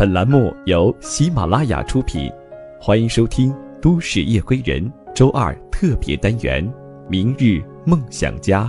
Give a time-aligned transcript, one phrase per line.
[0.00, 2.32] 本栏目由喜马拉雅出品，
[2.80, 3.52] 欢迎收听
[3.82, 6.66] 《都市夜归人》周二特别单元
[7.06, 8.62] 《明日梦想家》。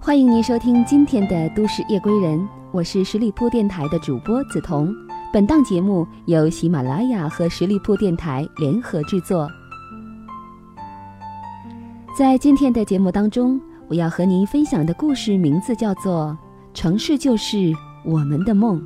[0.00, 2.36] 欢迎您收听今天的《都市夜归人》，
[2.72, 4.90] 我是十里铺电台的主播梓潼。
[5.30, 9.46] 本档节目由喜马拉雅和十里铺电台联合制作。
[12.16, 16.34] 在今天的节目当中，我要和您分享的故事名字叫做
[16.74, 17.74] 《城市就是
[18.06, 18.80] 我们的梦》。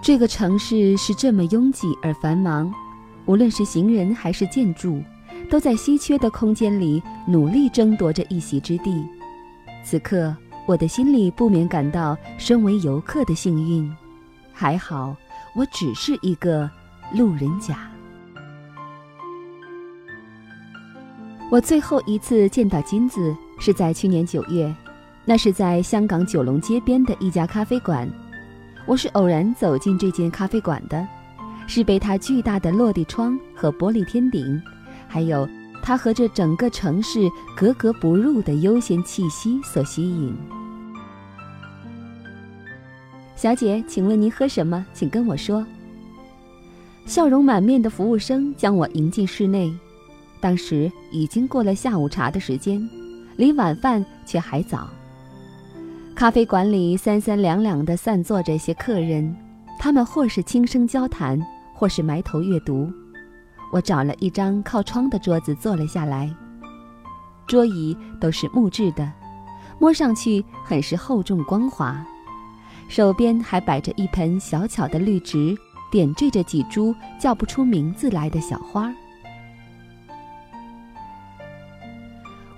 [0.00, 2.72] 这个城市是这么拥挤而繁忙。
[3.24, 5.02] 无论是行人还是建筑，
[5.46, 9.04] 都在稀缺的空间里努力争夺着一席之地。
[9.84, 10.34] 此刻，
[10.66, 13.90] 我的心里不免感到身为游客的幸运。
[14.52, 15.14] 还好，
[15.54, 16.68] 我只是一个
[17.12, 17.90] 路人甲。
[21.50, 24.74] 我最后一次见到金子是在去年九月，
[25.24, 28.08] 那是在香港九龙街边的一家咖啡馆。
[28.84, 31.06] 我是偶然走进这间咖啡馆的。
[31.68, 34.62] 是被它巨大的落地窗和玻璃天顶，
[35.06, 35.48] 还有
[35.82, 37.20] 它和这整个城市
[37.56, 40.36] 格格不入的悠闲气息所吸引。
[43.34, 44.84] 小姐，请问您喝什么？
[44.92, 45.64] 请跟我说。
[47.04, 49.72] 笑容满面的服务生将我迎进室内。
[50.40, 52.80] 当时已经过了下午茶的时间，
[53.36, 54.88] 离晚饭却还早。
[56.14, 59.36] 咖啡馆里三三两两地散坐着些客人，
[59.78, 61.40] 他们或是轻声交谈。
[61.78, 62.90] 或是埋头阅读，
[63.72, 66.34] 我找了一张靠窗的桌子坐了下来。
[67.46, 69.10] 桌椅都是木质的，
[69.78, 72.04] 摸上去很是厚重光滑。
[72.88, 75.56] 手边还摆着一盆小巧的绿植，
[75.90, 78.92] 点缀着几株叫不出名字来的小花。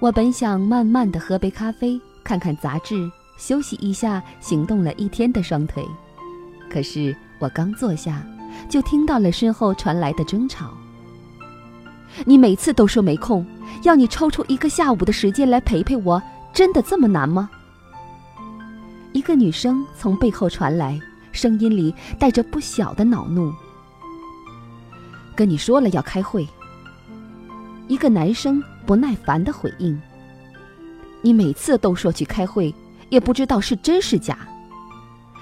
[0.01, 5.85] 我本想慢慢的喝杯咖啡，看看杂志，休息一下行动了一天的双腿，
[6.71, 8.23] 可是我刚坐下。
[8.69, 10.73] 就听到了身后传来的争吵。
[12.25, 13.47] 你每次都说没空，
[13.83, 16.21] 要你抽出一个下午的时间来陪陪我，
[16.53, 17.49] 真的这么难吗？
[19.13, 21.01] 一个女生从背后传来，
[21.33, 23.53] 声音里带着不小的恼怒。
[25.35, 26.47] 跟你说了要开会。
[27.87, 29.99] 一个男生不耐烦的回应。
[31.23, 32.75] 你每次都说去开会，
[33.09, 34.39] 也不知道是真是假。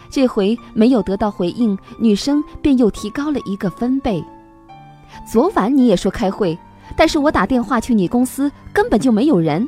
[0.09, 4.25] 这回没有得到回应，女生便又提高了一个分贝。
[5.31, 6.57] 昨晚你也说开会，
[6.95, 9.67] 但是我打电话去你公司，根本就没有人。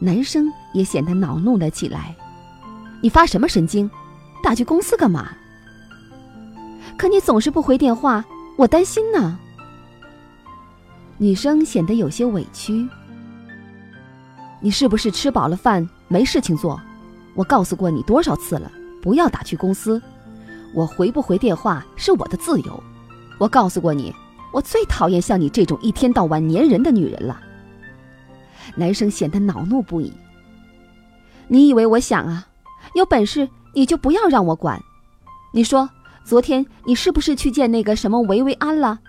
[0.00, 2.14] 男生也显得恼怒了起来。
[3.00, 3.90] 你发什么神经？
[4.42, 5.28] 打去公司干嘛？
[6.96, 8.24] 可你总是不回电话，
[8.56, 9.38] 我担心呢。
[11.16, 12.86] 女生显得有些委屈。
[14.60, 16.80] 你是不是吃饱了饭没事情做？
[17.34, 18.70] 我告诉过你多少次了，
[19.02, 20.00] 不要打去公司。
[20.74, 22.82] 我回不回电话是我的自由。
[23.38, 24.14] 我告诉过你，
[24.54, 27.40] 我最讨厌像你这种一天到晚粘人的女人了。
[28.76, 30.12] 男生显得恼怒不已。
[31.48, 32.46] 你以为我想啊？
[32.94, 34.80] 有本事你就不要让我管。
[35.52, 35.90] 你说
[36.24, 39.00] 昨天你是不是去见那个什么维维安了？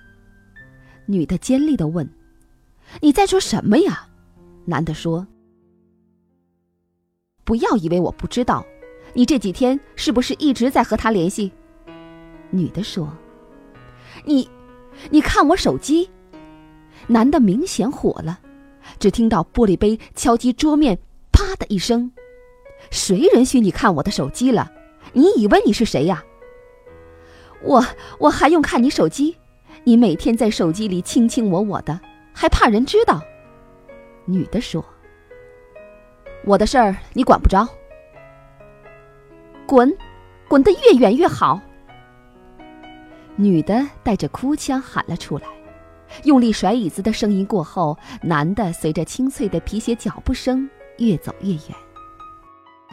[1.06, 2.10] 女的尖利的问。
[3.02, 4.08] 你在说什么呀？
[4.66, 5.28] 男的说。
[7.44, 8.66] 不要以为我不知道，
[9.14, 11.52] 你这几天是不是一直在和他联系？
[12.50, 13.08] 女的说
[14.26, 14.50] ：“你，
[15.10, 16.10] 你看我手机。”
[17.08, 18.40] 男的明显火了，
[19.00, 20.98] 只听到玻璃杯敲击桌面，
[21.32, 22.12] 啪的一声。
[22.90, 24.72] 谁允许你看我的手机了？
[25.14, 26.24] 你以为你是谁呀？
[27.62, 27.86] 我
[28.20, 29.36] 我还用看你手机？
[29.84, 32.00] 你每天在手机里卿卿我我的，
[32.34, 33.22] 还怕人知道？
[34.26, 34.84] 女的说。
[36.44, 37.68] 我的事儿你管不着，
[39.68, 39.96] 滚，
[40.48, 41.60] 滚得越远越好。
[43.36, 45.46] 女的带着哭腔喊了出来，
[46.24, 51.62] 用力甩椅子的声音过后，男的随着清脆的皮鞋脚步声越走越远。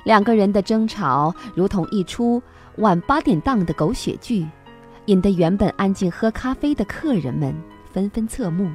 [0.05, 2.43] 两个人的争吵如同一出
[2.79, 4.47] 晚八点档的狗血剧，
[5.07, 7.55] 引得原本安静喝咖啡的客人们
[7.93, 8.71] 纷纷侧目。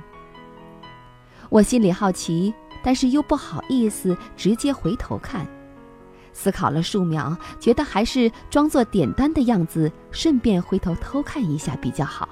[1.50, 2.54] 我心里好奇。
[2.84, 5.46] 但是又不好意思直接回头看，
[6.38, 12.30] 思考了数秒，觉得还是装作点单的样子，顺便回头偷看一下比较好。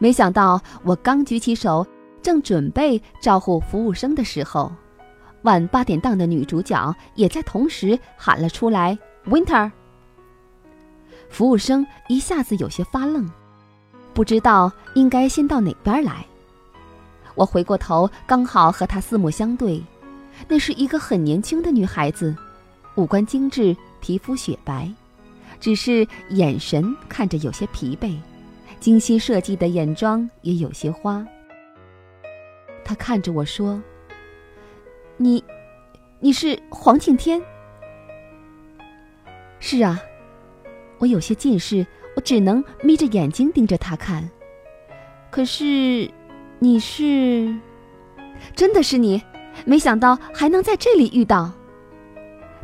[0.00, 1.86] 没想到我刚举起手，
[2.20, 4.72] 正准备招呼服务生的时候，
[5.42, 9.70] 晚八点档的女主角也在同时喊了出来：“Winter。”
[11.30, 13.30] 服务生一下子有些发愣，
[14.12, 16.26] 不知道应该先到哪边来。
[17.36, 19.80] 我回过头，刚好和她四目相对，
[20.48, 22.36] 那是一个很年轻的女孩子，
[22.94, 24.90] 五官精致，皮肤雪白，
[25.60, 28.16] 只是眼神看着有些疲惫，
[28.78, 31.26] 精心设计的眼妆也有些花。
[32.84, 33.82] 她看着我说
[35.16, 35.42] ：“你，
[36.20, 37.42] 你是黄敬天
[39.60, 40.00] ？”“是啊。”
[40.98, 44.26] 我有些近视，我只能眯着眼睛盯着他看。
[45.30, 46.10] 可是，
[46.58, 47.54] 你是，
[48.54, 49.22] 真的是你？
[49.64, 51.50] 没想到还能在这里遇到。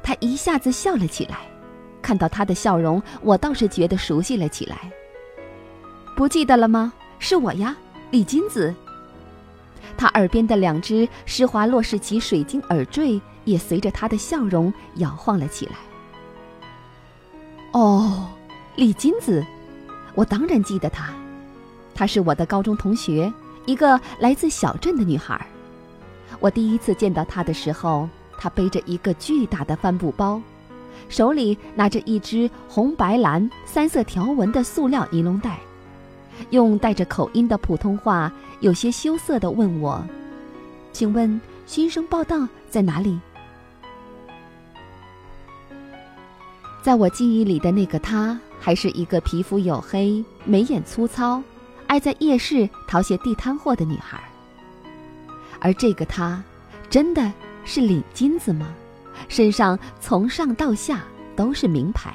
[0.03, 1.39] 他一下子笑了起来，
[2.03, 4.91] 看到他的笑容，我倒是觉得熟悉了起来。
[6.17, 6.93] 不记得了吗？
[7.19, 7.77] 是我呀，
[8.11, 8.75] 李金子。
[9.97, 15.73] 他耳边的两只施华洛世奇水晶耳坠也随着他的笑容摇晃了起来。
[17.73, 18.29] 哦，
[18.77, 19.45] 李金子，
[20.15, 21.11] 我当然记得她，
[21.95, 23.33] 她是我的高中同学，
[23.67, 25.47] 一个来自小镇的女孩。
[26.41, 28.09] 我第一次见到她的时候，
[28.39, 30.41] 她背着一个巨大的帆布包，
[31.09, 35.59] 手里拿着一只红白蓝三色条纹的塑料尼龙袋，
[36.51, 40.05] 用带着口音的普通话，有些羞涩地问我
[40.93, 43.19] ：“请问新生报道在哪里？”
[46.83, 51.41] 在我记忆里的那个她，还是一个皮肤黝黑、眉眼粗糙、
[51.87, 54.21] 爱在夜市淘些地摊货的女孩。
[55.65, 56.43] 而这个他，
[56.91, 57.33] 真的
[57.65, 58.75] 是李金子吗？
[59.29, 61.05] 身上从上到下
[61.37, 62.15] 都是名牌。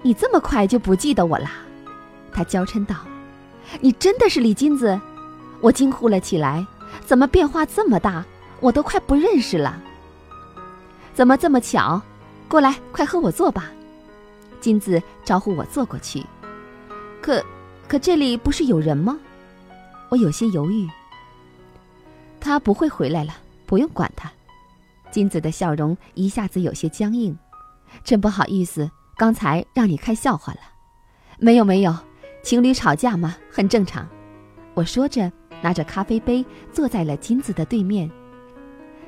[0.00, 1.50] 你这么快就不记得我啦？
[2.32, 2.94] 他娇嗔道
[3.82, 4.98] ：“你真的是李金子？”
[5.60, 6.64] 我惊呼了起来
[7.04, 8.24] ：“怎么变化这么大？
[8.60, 9.82] 我都快不认识了。”
[11.12, 12.00] 怎么这么巧？
[12.46, 13.72] 过来，快和我坐吧。
[14.60, 16.24] 金子招呼我坐过去。
[17.20, 17.44] 可，
[17.88, 19.18] 可这里不是有人吗？
[20.10, 20.86] 我有些犹豫。
[22.38, 23.34] 他不会回来了，
[23.66, 24.30] 不用管他。
[25.10, 27.36] 金子的笑容一下子有些僵硬。
[28.04, 30.60] 真不好意思，刚才让你开笑话了。
[31.38, 31.96] 没有没有，
[32.42, 34.08] 情侣吵架嘛，很正常。
[34.74, 35.30] 我说着，
[35.60, 38.10] 拿着咖啡杯坐在了金子的对面。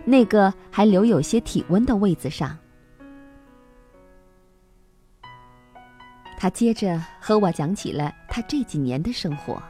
[0.04, 2.58] 那个还留有些体温的位子上，
[6.36, 9.62] 他接着和我讲起了他这几年的生活。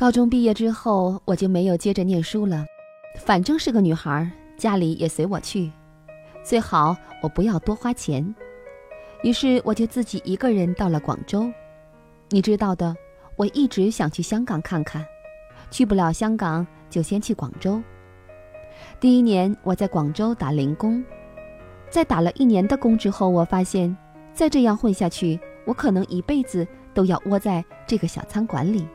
[0.00, 2.64] 高中毕业之后，我就没有接着念书了，
[3.18, 5.70] 反正是个女孩，家里也随我去，
[6.42, 8.34] 最好我不要多花钱。
[9.22, 11.52] 于是我就自己一个人到了广州。
[12.30, 12.96] 你知道的，
[13.36, 15.04] 我一直想去香港看看，
[15.70, 16.66] 去不了香港。
[16.88, 17.80] 就先去广州。
[18.98, 21.04] 第一年我在广州打零工，
[21.90, 23.94] 在打了一年的工之后，我发现
[24.32, 28.88] 再这样混下去，我可能一辈子都要窝在这个小餐馆里，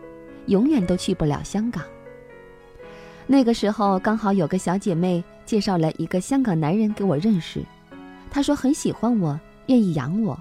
[0.47, 1.83] 永远都去不了香港。
[3.27, 7.63] 那个时候刚好有个小姐妹介绍了一个香港男人给我认识，
[8.30, 10.39] 他说很喜欢我，愿意养我，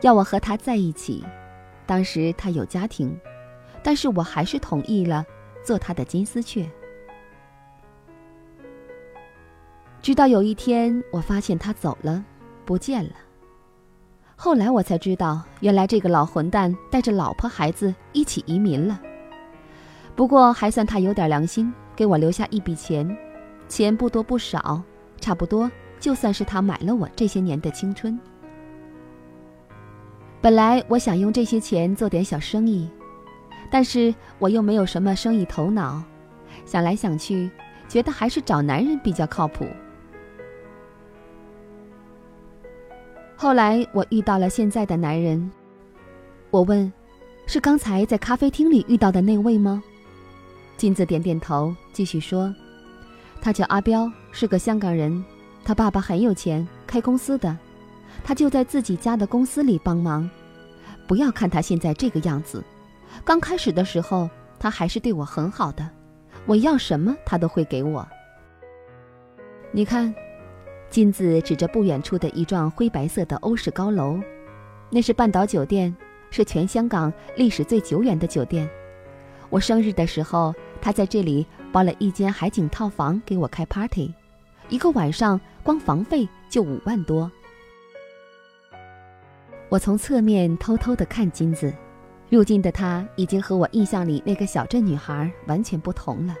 [0.00, 1.24] 要我和他在一起。
[1.86, 3.16] 当时他有家庭，
[3.82, 5.24] 但是我还是同意了。
[5.64, 6.64] 做他的金丝雀，
[10.00, 12.24] 直到有一天，我发现他走了，
[12.64, 13.10] 不见了。
[14.38, 19.00] 后来我才知道，原来这个老混蛋带着老婆孩子一起移民了。
[20.14, 23.16] 不过还算他有点良心，给我留下一笔钱，
[23.66, 24.82] 钱不多不少，
[25.20, 28.18] 差不多就算是他买了我这些年的青春。
[30.40, 32.88] 本来我想用这些钱做点小生意。
[33.68, 36.00] 但是我又没有什么生意头脑，
[36.64, 37.50] 想来想去，
[37.88, 39.66] 觉得还是找男人比较靠谱。
[43.36, 45.50] 后来我遇到了现在的男人，
[46.50, 46.90] 我问
[47.46, 49.82] ：“是刚才在咖啡厅里遇到的那位吗？”
[50.78, 52.54] 金子点点头，继续说
[53.40, 55.22] ：“他叫阿彪，是个香港人，
[55.64, 57.56] 他爸爸很有钱，开公司的，
[58.24, 60.28] 他就在自己家的公司里帮忙。
[61.06, 62.64] 不要看他现在这个样子。”
[63.24, 64.28] 刚开始的时候，
[64.58, 65.88] 他还是对我很好的，
[66.46, 68.06] 我要什么他都会给我。
[69.72, 70.14] 你看，
[70.96, 74.18] 金子指着不远处的一幢灰白色的欧式高楼，
[74.88, 75.94] 那是半岛酒店，
[76.30, 78.66] 是全香港历史最久远的酒店。
[79.50, 84.10] 我生日的时候，他在这里包了一间海景套房给我开 party，
[84.70, 87.30] 一个晚上光房费就五万多。
[89.68, 91.70] 我从侧面偷偷的看金子。
[92.30, 96.34] 如今的她已经和我印象里那个小镇女孩完全不同了。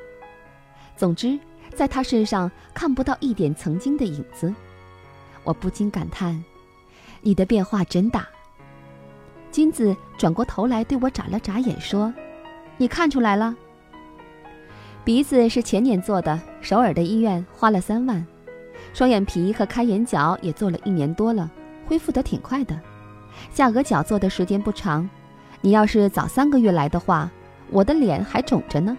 [0.96, 1.38] 总之，
[1.76, 4.52] 在他身上看不到一点曾经的影子。
[5.44, 6.42] 我不禁感叹
[7.20, 8.26] ：“你的变化真大。”
[9.52, 12.12] 金子转过头来对我眨了眨眼，说
[12.78, 13.54] ：“你看出来了？
[15.04, 18.26] 鼻子是前年做的，首尔的医院花了三万。
[18.92, 21.50] 双眼皮和开眼角也做了一年多了，
[21.86, 22.80] 恢复得挺快的。
[23.52, 25.08] 下颌角做的时间不长，
[25.60, 27.30] 你要是早三个月来的话，
[27.70, 28.96] 我的脸还肿着呢。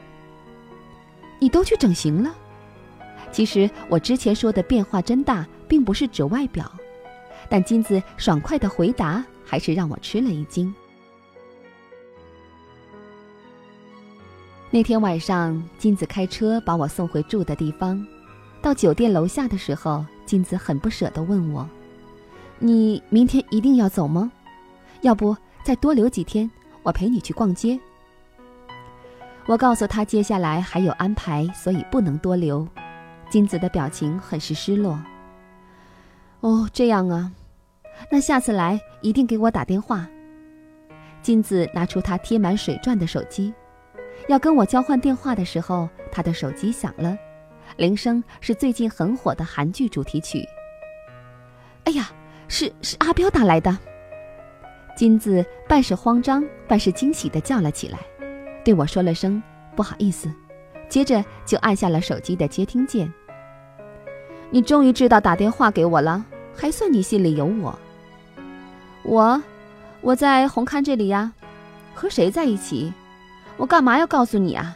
[1.39, 2.33] 你都去整形了？
[3.37, 6.71] 其实我之前说的变化真大，并不是指外表，
[7.47, 10.73] 但金子爽快的回答。”还是让我吃了一惊。
[14.71, 18.03] 那天晚上，金子开车把我送回住的地方。
[18.59, 21.69] 到酒店楼下的时候，金子很不舍地问我
[22.57, 24.31] ：“你明天一定要走吗？
[25.01, 26.49] 要不再多留几天，
[26.81, 27.79] 我陪你去逛街。”
[29.45, 32.67] 我告诉他接下来还有安排，所以不能多留。
[33.29, 34.99] 金子的表情很是失落。
[36.39, 37.31] 哦，这样啊。
[38.11, 40.07] 那下次来一定给我打电话。
[41.21, 43.53] 金子拿出他贴满水钻的手机，
[44.27, 47.17] 要跟我交换电话的时候，他的手机响了，
[47.75, 50.47] 铃声是最近很火的韩剧主题曲。
[51.85, 52.09] 哎呀，
[52.47, 53.75] 是是阿彪打来的。
[54.95, 57.99] 金子半是慌张，半是惊喜地叫了起来，
[58.63, 59.41] 对我说了声
[59.75, 60.31] 不好意思，
[60.89, 63.11] 接着就按下了手机的接听键。
[64.49, 66.23] 你终于知道打电话给我了，
[66.55, 67.77] 还算你心里有我。
[69.03, 69.41] 我，
[70.01, 71.31] 我在红磡这里呀，
[71.93, 72.93] 和谁在一起？
[73.57, 74.75] 我干嘛要告诉你啊？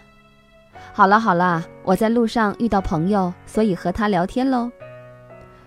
[0.93, 4.69] 好了好了，我在路上遇到朋友，所以和他聊天喽。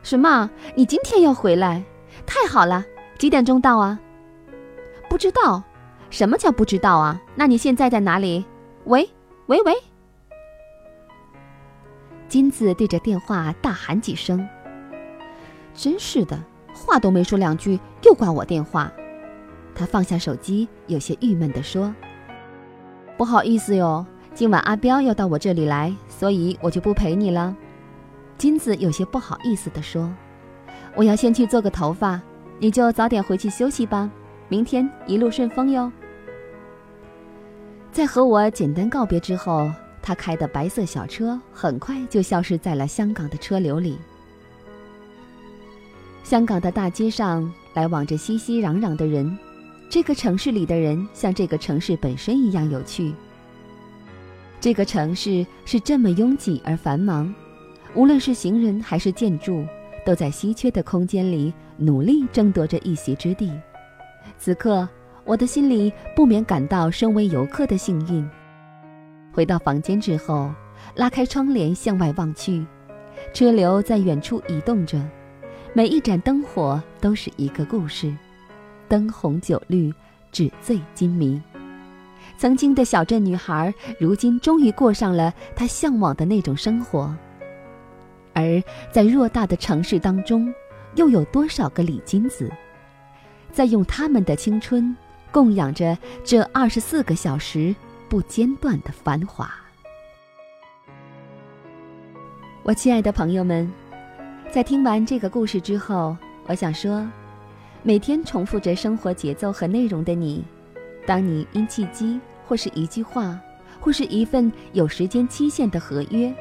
[0.02, 0.50] 什么？
[0.74, 1.82] 你今天要回来？
[2.26, 2.84] 太好了！
[3.18, 3.98] 几点钟到啊？
[5.08, 5.62] 不知道。
[6.10, 7.20] 什么叫不知道啊？
[7.34, 8.44] 那你现在在哪里？
[8.84, 9.08] 喂
[9.46, 9.72] 喂喂！
[12.34, 14.44] 金子对着电话大喊几声。
[15.72, 16.36] 真是的。
[16.74, 18.92] 话都没说两句，又挂我电话。
[19.72, 21.94] 他放下手机，有些郁闷地说
[23.16, 27.56] ：“不好意思哟，今晚阿彪要到我这里来，所以我就不陪你了。”
[28.36, 30.12] 金子有些不好意思地说
[30.96, 32.20] ：“我要先去做个头发，
[32.58, 34.10] 你就早点回去休息吧。
[34.48, 35.92] 明天一路顺风哟。”
[37.92, 39.70] 在和我简单告别之后，
[40.06, 43.96] 他开的白色小车很快就消失在了香港的车流里。
[46.23, 49.34] 香港的大街上来往着熙熙攘攘的人，
[49.88, 53.14] 这个城市里的人像这个城市本身一样有趣。
[54.61, 57.34] 这个城市是这么拥挤而繁忙，
[57.94, 59.64] 无论是行人还是建筑，
[60.04, 63.50] 都在稀缺的空间里努力争夺着一席之地。
[64.37, 64.87] 此刻，
[65.25, 68.28] 我的心里不免感到身为游客的幸运。
[69.34, 70.50] 回到房间之后，
[70.94, 72.64] 拉开窗帘向外望去，
[73.32, 75.00] 车流在远处移动着。
[75.72, 78.14] 每一盏灯火都是一个故事，
[78.88, 79.92] 灯红酒绿，
[80.30, 81.42] 纸醉金迷。
[82.38, 87.12] 曾经的小镇女孩，如今终于过上了她向往的那种生活。
[88.32, 88.62] 而
[88.92, 90.52] 在偌大的城市当中，
[90.94, 92.48] 又有多少个李金子，
[93.50, 94.96] 在用他们的青春
[95.32, 97.74] 供养着这二十四个小时
[98.14, 99.52] 不间断的繁华？
[102.62, 103.68] 我亲爱的朋友们。
[104.52, 106.16] 在听完这个故事之后，
[106.47, 107.04] 我想说，
[107.83, 110.44] 每天重复着生活节奏和内容的你，
[111.04, 113.37] 当你因契机，或是一句话，
[113.80, 116.33] 或是一份有时间期限的合约，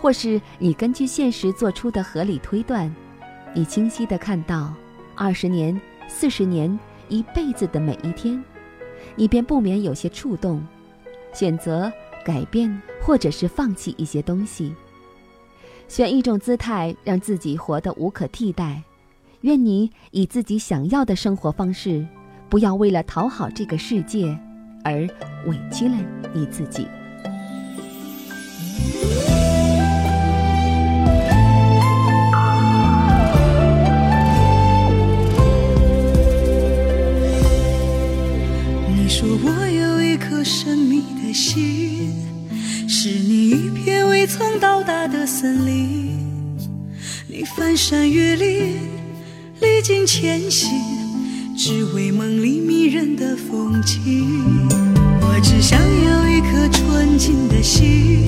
[0.00, 2.92] 或是你根据现实做出的合理推断，
[3.54, 4.74] 你清晰的看到
[5.14, 6.76] 二十年、四十年、
[7.08, 8.44] 一辈子的每一天，
[9.14, 10.60] 你便不免有些触动，
[11.34, 11.92] 选择
[12.24, 14.74] 改变，或者是放弃一些东西。
[15.88, 18.82] 选一种姿态，让自己活得无可替代。
[19.42, 22.06] 愿你以自己想要的生活方式，
[22.48, 24.26] 不要为了讨好这个世界
[24.82, 25.06] 而
[25.46, 25.94] 委屈了
[26.32, 26.86] 你自己。
[50.16, 50.70] 前行，
[51.56, 54.68] 只为梦里迷人的风景。
[55.20, 58.24] 我只想有一颗纯净的心，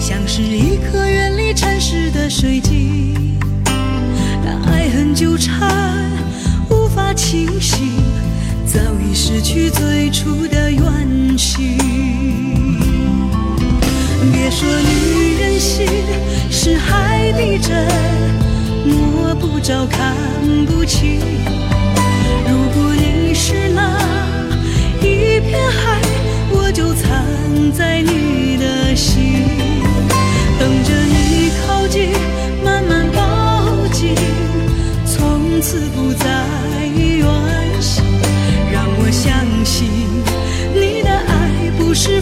[0.00, 3.38] 像是一颗远离尘世的水晶。
[4.42, 5.70] 当爱恨纠缠，
[6.70, 7.90] 无法清醒，
[8.64, 10.82] 早已失去最初的原。
[14.32, 15.86] 别说女人心，
[16.50, 17.86] 是海底针。
[18.86, 20.14] 摸不着，看
[20.66, 21.20] 不清。
[22.48, 23.98] 如果你是那
[25.00, 26.00] 一片海，
[26.50, 29.44] 我就藏在你的心，
[30.58, 32.12] 等着你靠近，
[32.64, 34.14] 慢慢抱紧，
[35.04, 36.24] 从此不再
[36.86, 37.26] 远
[37.80, 38.04] 行。
[38.72, 39.88] 让我相信，
[40.74, 42.20] 你的爱不是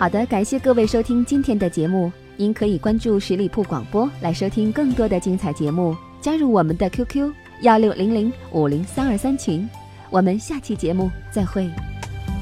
[0.00, 2.10] 好的，感谢各位收听今天的节目。
[2.38, 7.30] 您可以关注十里铺广播来收听更多的精彩节目，加入我们的 QQ
[7.60, 9.68] 幺六零零五零三二三群。
[10.08, 11.68] 我们下期节目再会。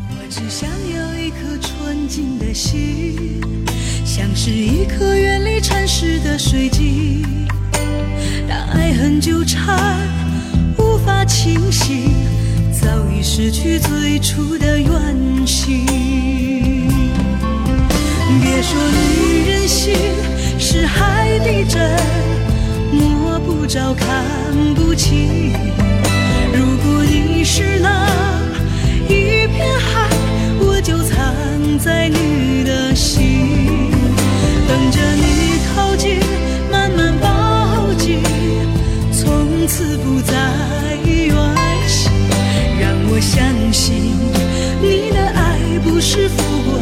[0.09, 3.41] 我只想有一颗纯净的心，
[4.05, 7.27] 像是一颗远离尘世的水晶。
[8.49, 9.99] 当爱恨纠缠，
[10.79, 12.13] 无法清醒，
[12.71, 16.08] 早已失去最初的原型。
[18.71, 19.95] 说女人心
[20.59, 21.97] 是海底针，
[22.93, 24.15] 摸不着，看
[24.75, 25.55] 不清。
[26.53, 28.07] 如果你是那
[29.09, 30.11] 一片海，
[30.61, 31.17] 我就藏
[31.79, 33.91] 在你的心，
[34.69, 36.21] 等着你靠近，
[36.71, 38.21] 慢慢抱紧，
[39.11, 40.35] 从此不再
[41.07, 41.35] 远
[41.89, 42.13] 行。
[42.79, 44.13] 让我相信，
[44.83, 46.37] 你的爱不是浮
[46.71, 46.77] 光